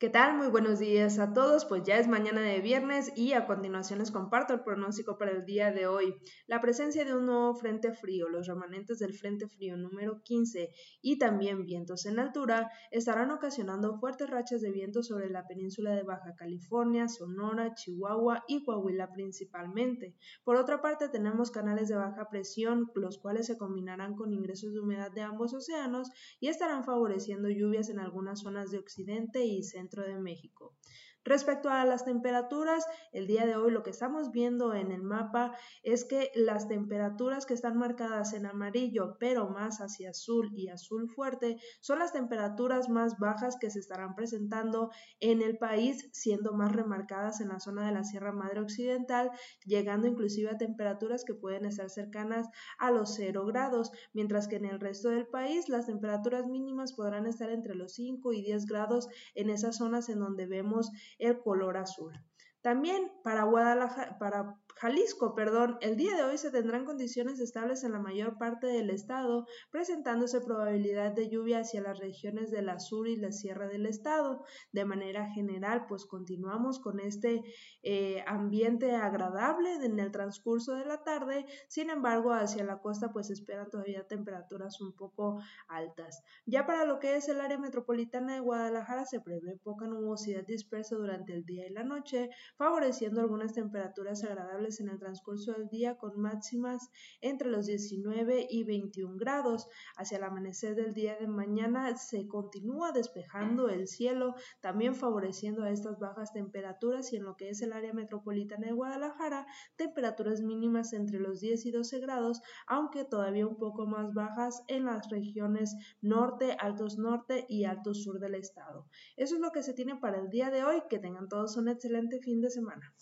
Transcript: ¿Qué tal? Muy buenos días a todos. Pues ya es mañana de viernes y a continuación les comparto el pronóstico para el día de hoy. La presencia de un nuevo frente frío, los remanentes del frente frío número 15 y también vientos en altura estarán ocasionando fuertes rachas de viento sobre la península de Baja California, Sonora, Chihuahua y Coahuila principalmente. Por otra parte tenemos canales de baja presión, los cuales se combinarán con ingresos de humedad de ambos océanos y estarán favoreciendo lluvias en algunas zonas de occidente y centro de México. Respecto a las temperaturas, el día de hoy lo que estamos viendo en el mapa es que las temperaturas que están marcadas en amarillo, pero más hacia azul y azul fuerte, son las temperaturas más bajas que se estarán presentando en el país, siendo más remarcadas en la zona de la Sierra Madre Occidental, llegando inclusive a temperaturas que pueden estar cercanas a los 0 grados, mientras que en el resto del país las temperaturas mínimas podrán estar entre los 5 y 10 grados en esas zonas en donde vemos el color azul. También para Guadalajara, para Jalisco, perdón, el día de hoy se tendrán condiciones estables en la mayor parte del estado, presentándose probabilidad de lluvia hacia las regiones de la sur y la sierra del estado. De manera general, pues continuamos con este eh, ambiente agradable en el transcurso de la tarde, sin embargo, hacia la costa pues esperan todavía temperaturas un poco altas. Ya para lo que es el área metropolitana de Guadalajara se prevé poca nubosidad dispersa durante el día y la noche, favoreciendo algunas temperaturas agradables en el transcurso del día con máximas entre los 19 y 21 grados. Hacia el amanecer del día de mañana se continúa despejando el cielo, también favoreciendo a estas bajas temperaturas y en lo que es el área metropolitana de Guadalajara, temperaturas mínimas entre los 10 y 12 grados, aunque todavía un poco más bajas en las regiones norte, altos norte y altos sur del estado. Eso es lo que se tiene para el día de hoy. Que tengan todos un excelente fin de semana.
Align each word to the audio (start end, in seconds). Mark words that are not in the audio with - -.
¿Qué 0.00 0.08
tal? 0.08 0.38
Muy 0.38 0.46
buenos 0.46 0.78
días 0.78 1.18
a 1.18 1.34
todos. 1.34 1.66
Pues 1.66 1.82
ya 1.82 1.98
es 1.98 2.08
mañana 2.08 2.40
de 2.40 2.62
viernes 2.62 3.12
y 3.16 3.34
a 3.34 3.46
continuación 3.46 3.98
les 3.98 4.10
comparto 4.10 4.54
el 4.54 4.62
pronóstico 4.62 5.18
para 5.18 5.32
el 5.32 5.44
día 5.44 5.72
de 5.72 5.86
hoy. 5.86 6.14
La 6.46 6.62
presencia 6.62 7.04
de 7.04 7.14
un 7.14 7.26
nuevo 7.26 7.54
frente 7.54 7.92
frío, 7.92 8.30
los 8.30 8.46
remanentes 8.46 8.98
del 8.98 9.12
frente 9.12 9.46
frío 9.46 9.76
número 9.76 10.22
15 10.22 10.70
y 11.02 11.18
también 11.18 11.66
vientos 11.66 12.06
en 12.06 12.18
altura 12.18 12.70
estarán 12.90 13.30
ocasionando 13.30 13.98
fuertes 13.98 14.30
rachas 14.30 14.62
de 14.62 14.72
viento 14.72 15.02
sobre 15.02 15.28
la 15.28 15.46
península 15.46 15.94
de 15.94 16.02
Baja 16.02 16.34
California, 16.34 17.06
Sonora, 17.06 17.74
Chihuahua 17.74 18.44
y 18.48 18.64
Coahuila 18.64 19.12
principalmente. 19.12 20.16
Por 20.44 20.56
otra 20.56 20.80
parte 20.80 21.10
tenemos 21.10 21.50
canales 21.50 21.88
de 21.88 21.96
baja 21.96 22.30
presión, 22.30 22.90
los 22.94 23.18
cuales 23.18 23.48
se 23.48 23.58
combinarán 23.58 24.16
con 24.16 24.32
ingresos 24.32 24.72
de 24.72 24.80
humedad 24.80 25.12
de 25.12 25.20
ambos 25.20 25.52
océanos 25.52 26.08
y 26.40 26.48
estarán 26.48 26.84
favoreciendo 26.84 27.50
lluvias 27.50 27.90
en 27.90 27.98
algunas 27.98 28.40
zonas 28.40 28.70
de 28.70 28.78
occidente 28.78 29.44
y 29.44 29.62
centro 29.62 29.89
de 29.96 30.18
México. 30.18 30.76
Respecto 31.24 31.68
a 31.68 31.84
las 31.84 32.06
temperaturas, 32.06 32.86
el 33.12 33.26
día 33.26 33.44
de 33.44 33.54
hoy 33.54 33.70
lo 33.70 33.82
que 33.82 33.90
estamos 33.90 34.30
viendo 34.30 34.72
en 34.72 34.90
el 34.90 35.02
mapa 35.02 35.54
es 35.82 36.06
que 36.06 36.30
las 36.34 36.66
temperaturas 36.66 37.44
que 37.44 37.52
están 37.52 37.76
marcadas 37.76 38.32
en 38.32 38.46
amarillo, 38.46 39.16
pero 39.20 39.50
más 39.50 39.82
hacia 39.82 40.10
azul 40.10 40.50
y 40.54 40.68
azul 40.68 41.10
fuerte, 41.10 41.58
son 41.80 41.98
las 41.98 42.14
temperaturas 42.14 42.88
más 42.88 43.18
bajas 43.18 43.58
que 43.60 43.68
se 43.68 43.80
estarán 43.80 44.14
presentando 44.14 44.90
en 45.20 45.42
el 45.42 45.58
país, 45.58 46.08
siendo 46.12 46.54
más 46.54 46.72
remarcadas 46.72 47.42
en 47.42 47.48
la 47.48 47.60
zona 47.60 47.86
de 47.86 47.92
la 47.92 48.04
Sierra 48.04 48.32
Madre 48.32 48.60
Occidental, 48.60 49.30
llegando 49.66 50.06
inclusive 50.06 50.48
a 50.48 50.56
temperaturas 50.56 51.24
que 51.24 51.34
pueden 51.34 51.66
estar 51.66 51.90
cercanas 51.90 52.48
a 52.78 52.90
los 52.90 53.14
0 53.16 53.44
grados, 53.44 53.92
mientras 54.14 54.48
que 54.48 54.56
en 54.56 54.64
el 54.64 54.80
resto 54.80 55.10
del 55.10 55.26
país 55.26 55.68
las 55.68 55.84
temperaturas 55.84 56.46
mínimas 56.46 56.94
podrán 56.94 57.26
estar 57.26 57.50
entre 57.50 57.74
los 57.74 57.92
5 57.92 58.32
y 58.32 58.42
10 58.42 58.64
grados 58.64 59.08
en 59.34 59.50
esas 59.50 59.76
zonas 59.76 60.08
en 60.08 60.20
donde 60.20 60.46
vemos 60.46 60.90
el 61.18 61.40
color 61.40 61.76
azul. 61.76 62.12
También 62.60 63.10
para 63.24 63.44
Guadalajara, 63.44 64.18
para 64.18 64.56
Jalisco, 64.80 65.34
perdón, 65.34 65.76
el 65.82 65.98
día 65.98 66.16
de 66.16 66.22
hoy 66.22 66.38
se 66.38 66.50
tendrán 66.50 66.86
condiciones 66.86 67.38
estables 67.38 67.84
en 67.84 67.92
la 67.92 67.98
mayor 67.98 68.38
parte 68.38 68.66
del 68.66 68.88
estado, 68.88 69.46
presentándose 69.70 70.40
probabilidad 70.40 71.12
de 71.12 71.28
lluvia 71.28 71.58
hacia 71.58 71.82
las 71.82 71.98
regiones 71.98 72.50
de 72.50 72.62
la 72.62 72.78
sur 72.78 73.06
y 73.06 73.16
la 73.16 73.30
sierra 73.30 73.68
del 73.68 73.84
estado. 73.84 74.42
De 74.72 74.86
manera 74.86 75.30
general, 75.32 75.84
pues 75.86 76.06
continuamos 76.06 76.80
con 76.80 76.98
este 76.98 77.42
eh, 77.82 78.24
ambiente 78.26 78.94
agradable 78.94 79.74
en 79.84 79.98
el 80.00 80.10
transcurso 80.10 80.74
de 80.74 80.86
la 80.86 81.04
tarde, 81.04 81.44
sin 81.68 81.90
embargo, 81.90 82.32
hacia 82.32 82.64
la 82.64 82.78
costa 82.78 83.12
pues 83.12 83.28
esperan 83.28 83.68
todavía 83.68 84.08
temperaturas 84.08 84.80
un 84.80 84.94
poco 84.94 85.42
altas. 85.68 86.22
Ya 86.46 86.64
para 86.64 86.86
lo 86.86 87.00
que 87.00 87.16
es 87.16 87.28
el 87.28 87.42
área 87.42 87.58
metropolitana 87.58 88.32
de 88.32 88.40
Guadalajara 88.40 89.04
se 89.04 89.20
prevé 89.20 89.58
poca 89.58 89.86
nubosidad 89.86 90.46
dispersa 90.46 90.96
durante 90.96 91.34
el 91.34 91.44
día 91.44 91.66
y 91.66 91.70
la 91.70 91.84
noche, 91.84 92.30
favoreciendo 92.56 93.20
algunas 93.20 93.52
temperaturas 93.52 94.24
agradables 94.24 94.69
en 94.78 94.90
el 94.90 94.98
transcurso 94.98 95.52
del 95.52 95.68
día 95.68 95.96
con 95.96 96.20
máximas 96.20 96.90
entre 97.20 97.48
los 97.48 97.66
19 97.66 98.46
y 98.48 98.62
21 98.62 99.16
grados. 99.16 99.66
Hacia 99.96 100.18
el 100.18 100.24
amanecer 100.24 100.76
del 100.76 100.94
día 100.94 101.16
de 101.16 101.26
mañana 101.26 101.96
se 101.96 102.28
continúa 102.28 102.92
despejando 102.92 103.68
el 103.68 103.88
cielo, 103.88 104.34
también 104.60 104.94
favoreciendo 104.94 105.64
a 105.64 105.70
estas 105.70 105.98
bajas 105.98 106.32
temperaturas 106.32 107.12
y 107.12 107.16
en 107.16 107.24
lo 107.24 107.36
que 107.36 107.48
es 107.48 107.62
el 107.62 107.72
área 107.72 107.92
metropolitana 107.92 108.68
de 108.68 108.72
Guadalajara, 108.72 109.46
temperaturas 109.76 110.42
mínimas 110.42 110.92
entre 110.92 111.18
los 111.18 111.40
10 111.40 111.66
y 111.66 111.70
12 111.72 111.98
grados, 112.00 112.42
aunque 112.66 113.04
todavía 113.04 113.46
un 113.46 113.56
poco 113.56 113.86
más 113.86 114.12
bajas 114.14 114.62
en 114.68 114.84
las 114.84 115.08
regiones 115.08 115.74
norte, 116.00 116.56
altos 116.58 116.98
norte 116.98 117.46
y 117.48 117.64
altos 117.64 118.04
sur 118.04 118.20
del 118.20 118.34
estado. 118.34 118.86
Eso 119.16 119.34
es 119.34 119.40
lo 119.40 119.50
que 119.50 119.62
se 119.62 119.74
tiene 119.74 119.96
para 119.96 120.20
el 120.20 120.28
día 120.28 120.50
de 120.50 120.64
hoy. 120.64 120.82
Que 120.88 120.98
tengan 120.98 121.28
todos 121.28 121.56
un 121.56 121.68
excelente 121.68 122.20
fin 122.20 122.40
de 122.40 122.50
semana. 122.50 122.94